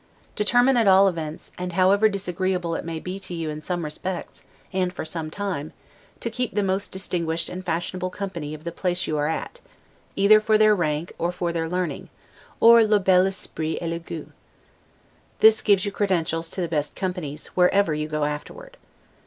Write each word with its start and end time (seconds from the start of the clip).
Determine, 0.35 0.77
at 0.77 0.87
all 0.87 1.07
events, 1.07 1.51
and 1.59 1.73
however 1.73 2.09
disagreeable 2.09 2.73
it 2.73 2.83
may 2.83 2.99
to 3.19 3.33
you 3.35 3.51
in 3.51 3.61
some 3.61 3.85
respects, 3.85 4.41
and 4.73 4.91
for 4.91 5.05
some 5.05 5.29
time, 5.29 5.73
to 6.21 6.31
keep 6.31 6.55
the 6.55 6.63
most 6.63 6.91
distinguished 6.91 7.49
and 7.49 7.63
fashionable 7.63 8.09
company 8.09 8.55
of 8.55 8.63
the 8.63 8.71
place 8.71 9.05
you 9.05 9.15
are 9.19 9.27
at, 9.27 9.61
either 10.15 10.39
for 10.41 10.57
their 10.57 10.73
rank, 10.73 11.13
or 11.19 11.31
for 11.31 11.53
their 11.53 11.69
learning, 11.69 12.09
or 12.59 12.83
'le 12.83 12.99
bel 12.99 13.27
esprit 13.27 13.77
et 13.79 13.89
le 13.91 13.99
gout'. 13.99 14.31
This 15.39 15.61
gives 15.61 15.85
you 15.85 15.91
credentials 15.91 16.49
to 16.49 16.61
the 16.61 16.67
best 16.67 16.95
companies, 16.95 17.45
wherever 17.53 17.93
you 17.93 18.07
go 18.07 18.23
afterward. 18.23 18.77